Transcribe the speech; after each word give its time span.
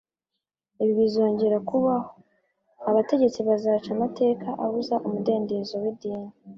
Ibi 0.81 0.93
bizongera 0.99 1.57
kubaho. 1.69 2.09
Abategetsi 2.89 3.39
bazaca 3.47 3.89
amateka 3.95 4.47
abuza 4.63 4.95
umudendezo 5.07 5.73
w'idini 5.83 6.29